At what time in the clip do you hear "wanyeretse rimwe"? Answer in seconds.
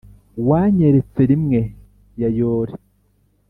0.47-1.59